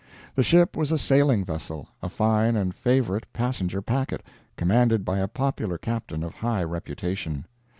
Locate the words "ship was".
0.41-0.91